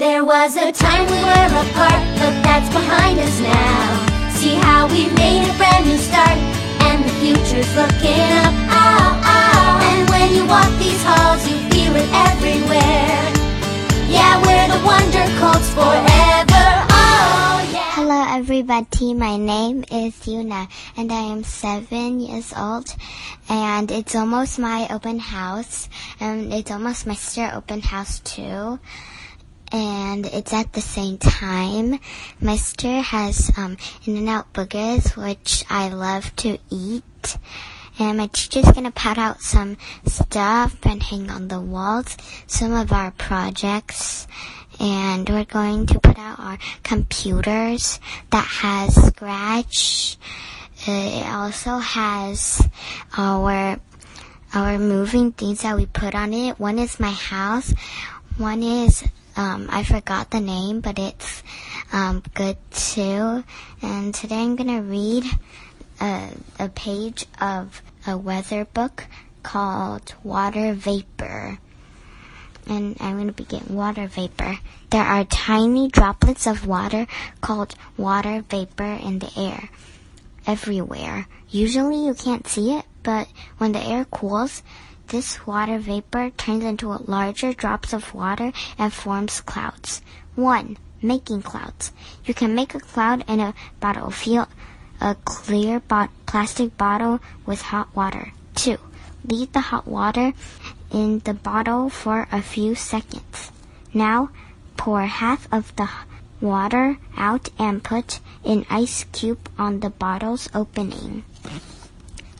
[0.00, 4.30] There was a time we were apart, but that's behind us now.
[4.32, 6.38] See how we made a brand new start,
[6.88, 8.54] and the future's looking up.
[8.72, 9.88] Oh, oh.
[9.92, 13.20] And when you walk these halls, you feel it everywhere.
[14.08, 16.66] Yeah, we're the Wonder Colts forever.
[16.96, 17.92] Oh, yeah.
[17.92, 19.12] Hello, everybody.
[19.12, 22.88] My name is Yuna, and I am seven years old.
[23.50, 25.90] And it's almost my open house,
[26.20, 28.78] and it's almost my sister open house too.
[29.72, 32.00] And it's at the same time.
[32.40, 37.38] My sister has um, In-N-Out boogers, which I love to eat.
[37.98, 42.16] And my teacher's gonna put out some stuff and hang on the walls,
[42.46, 44.26] some of our projects
[44.80, 48.00] and we're going to put out our computers
[48.30, 50.16] that has scratch.
[50.86, 52.66] It also has
[53.16, 53.78] our
[54.52, 56.58] our moving things that we put on it.
[56.58, 57.72] One is my house.
[58.38, 59.04] One is
[59.40, 61.42] um, I forgot the name, but it's
[61.94, 63.42] um, good too.
[63.80, 65.24] And today I'm gonna read
[65.98, 66.28] a,
[66.58, 69.06] a page of a weather book
[69.42, 71.58] called Water Vapor
[72.66, 74.58] and I'm going to begin water vapor.
[74.90, 77.06] There are tiny droplets of water
[77.40, 79.70] called water vapor in the air
[80.46, 81.26] everywhere.
[81.48, 83.26] Usually you can't see it, but
[83.56, 84.62] when the air cools,
[85.10, 90.02] this water vapor turns into larger drops of water and forms clouds.
[90.36, 90.76] 1.
[91.02, 91.90] Making clouds.
[92.24, 94.10] You can make a cloud in a bottle.
[94.10, 94.46] Fill
[95.00, 98.32] a clear plastic bottle with hot water.
[98.54, 98.78] 2.
[99.26, 100.32] Leave the hot water
[100.92, 103.50] in the bottle for a few seconds.
[103.92, 104.30] Now,
[104.76, 105.88] pour half of the
[106.40, 111.24] water out and put an ice cube on the bottle's opening.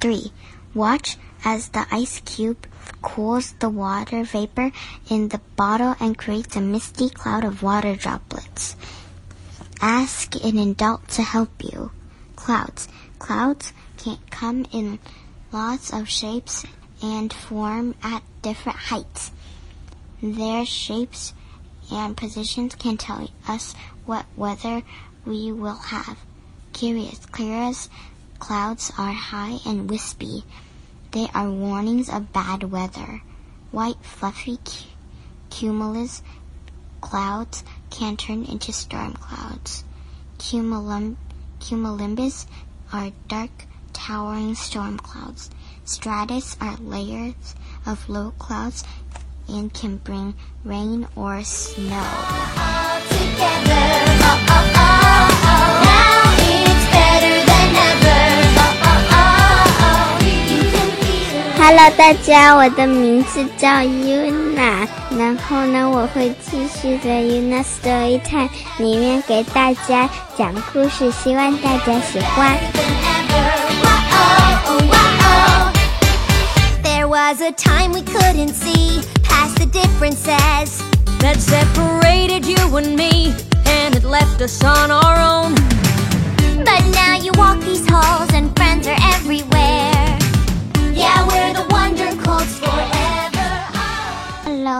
[0.00, 0.30] 3.
[0.74, 2.66] Watch as the ice cube
[3.02, 4.72] cools the water vapor
[5.10, 8.76] in the bottle and creates a misty cloud of water droplets.
[9.80, 11.90] Ask an adult to help you.
[12.36, 12.88] Clouds.
[13.18, 14.98] Clouds can come in
[15.52, 16.64] lots of shapes
[17.02, 19.30] and form at different heights.
[20.22, 21.34] Their shapes
[21.90, 23.74] and positions can tell us
[24.06, 24.82] what weather
[25.26, 26.16] we will have.
[26.72, 27.90] Curious, clearest
[28.42, 30.42] clouds are high and wispy.
[31.12, 33.22] They are warnings of bad weather.
[33.70, 34.58] White, fluffy
[35.48, 36.24] cumulus
[37.00, 39.84] clouds can turn into storm clouds.
[40.38, 41.16] Cumulum,
[42.92, 45.48] are dark, towering storm clouds.
[45.84, 47.54] Stratus are layers
[47.86, 48.82] of low clouds
[49.46, 51.94] and can bring rain or snow.
[51.94, 53.82] All together.
[54.24, 54.81] Oh, oh, oh.
[61.81, 61.81] feel it.
[61.81, 64.87] Hello，大家，我的名字叫 Yuna，
[65.17, 72.57] 然后呢，我会继续在 Yuna Story Time 里面给大家讲故事，希望大家喜欢。
[76.83, 80.83] There was a time we couldn't see past the differences.
[81.19, 83.33] that separated you and me,
[83.65, 85.55] and it left us on our own.
[86.63, 89.50] But now you walk these halls and friends are everywhere.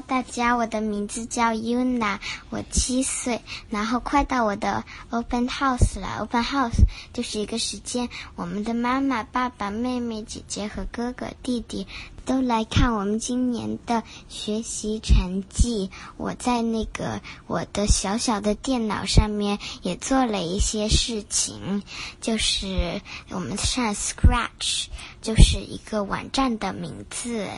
[0.00, 2.18] 大家，我的名字叫 Yuna，
[2.50, 6.18] 我七岁，然后快到我的 open house 了。
[6.20, 11.86] open house 就是一个时间，我们的妈妈、爸爸、妹妹、姐姐和哥哥、弟弟
[12.24, 15.90] 都来看我们今年的学习成绩。
[16.16, 21.82] 我在那个我的小小的电脑上面也做了一些事情，
[22.20, 24.86] 就是我们上 Scratch，
[25.20, 27.48] 就是一个网站的名字。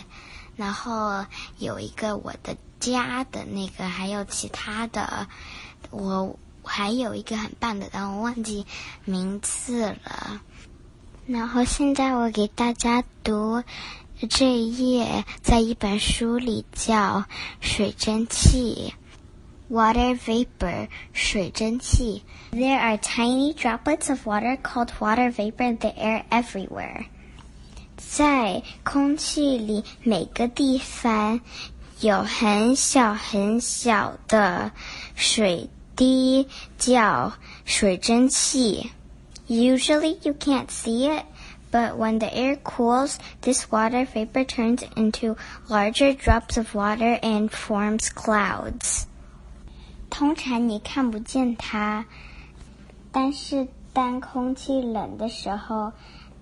[0.61, 1.25] 然后
[1.57, 5.27] 有一个我的家的那个，还有其他的，
[5.91, 8.67] 我还有一个很棒的，但我忘记
[9.07, 10.43] 名字了。
[11.27, 13.65] 然后现在我给大家读
[14.29, 17.25] 这一页，在一本书里叫
[17.63, 18.93] 水蒸气。
[19.71, 22.23] Water vapor, 水蒸气.
[22.53, 27.07] There are tiny droplets of water called water vapor in the air everywhere.
[28.10, 31.40] 在空气里每个地方
[32.02, 34.72] 有很小很小的
[35.16, 36.48] 水滴，
[36.78, 37.34] 叫
[37.64, 38.92] 水蒸气。
[39.48, 41.24] Usually you can't see it,
[41.72, 45.36] but when the air cools, this water vapor turns into
[45.68, 49.04] larger drops of water and forms clouds.
[50.10, 52.06] 通常你看不见它，
[53.12, 55.94] 但是当空气冷的时候，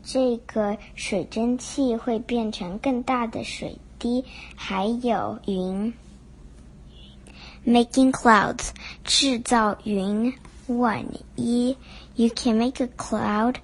[0.08, 4.24] 这个水蒸气会变成更大的水滴，
[4.56, 5.94] 还有云。
[7.66, 8.70] making clouds
[9.04, 10.34] 制造云。
[10.66, 11.76] One 一
[12.16, 13.56] You can make a cloud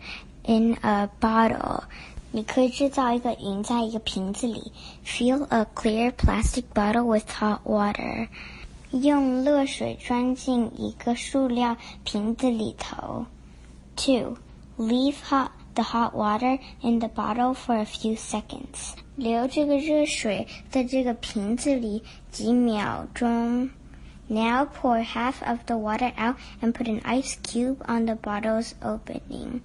[0.43, 1.83] in a bottle.
[2.31, 4.73] 你可以制造一个云在一个瓶子里。
[5.05, 8.27] Fill a clear plastic bottle with hot water.
[8.91, 13.25] 用热水装进一个塑料瓶子里头。
[13.95, 14.35] Two,
[14.77, 18.93] leave hot the hot water in the bottle for a few seconds.
[19.15, 23.69] 留这个热水在这个瓶子里几秒钟。
[24.27, 29.61] Now pour half of the water out and put an ice cube on the bottle's opening.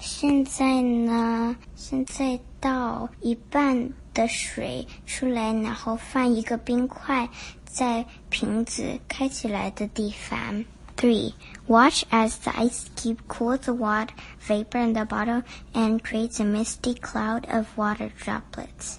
[0.00, 1.56] 现在呢？
[1.76, 7.28] 现在倒一半的水出来，然后放一个冰块
[7.64, 10.64] 在瓶子开起来的地方。
[10.96, 11.34] Three.
[11.66, 15.42] Watch as the ice cube cools the water vapor in the bottle
[15.74, 18.98] and creates a misty cloud of water droplets.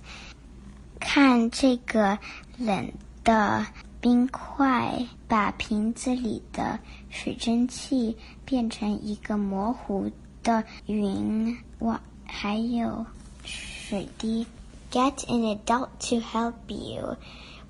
[0.99, 2.17] 看这个
[2.57, 2.91] 冷
[3.23, 3.65] 的
[4.01, 10.11] 冰块把瓶子里的水蒸气变成一个模糊。
[10.43, 13.05] 的云，哇，还有
[13.45, 14.45] 水滴。
[14.91, 17.15] Get an adult to help you，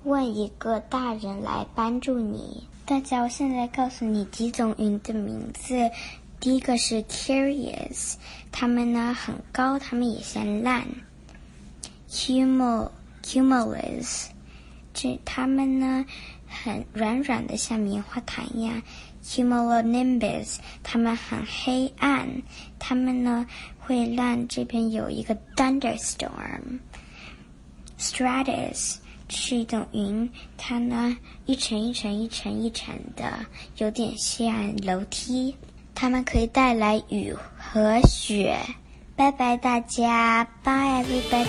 [0.02, 2.66] 问一个大人来帮助你。
[2.89, 5.91] 大家，我现在告诉你几种云的名字。
[6.39, 8.15] 第一个是 curious，
[8.51, 10.87] 它们呢很高，它们也像烂。
[12.09, 12.89] cumul
[13.23, 14.29] cumulus，
[14.91, 16.03] 这它们呢
[16.47, 18.81] 很软软的，像棉花糖一样。
[19.23, 22.27] Cumulonimbus，它们很黑暗，
[22.79, 23.45] 它们呢
[23.77, 26.79] 会让这边有一个 thunderstorm。
[27.99, 28.95] Stratus
[29.29, 31.15] 是一种云，它呢
[31.45, 33.45] 一层一层一层一层的，
[33.77, 35.55] 有点像楼梯。
[35.93, 38.57] 它们可以带来雨和雪。
[39.15, 41.45] 拜拜大家，Bye everybody。